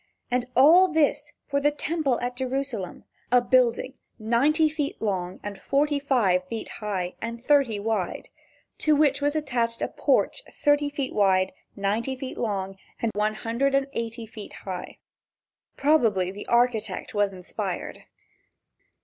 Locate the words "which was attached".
8.95-9.79